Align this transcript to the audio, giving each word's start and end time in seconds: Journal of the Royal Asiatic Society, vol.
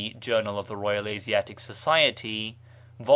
Journal 0.17 0.57
of 0.57 0.65
the 0.65 0.75
Royal 0.75 1.07
Asiatic 1.07 1.59
Society, 1.59 2.57
vol. 2.99 3.09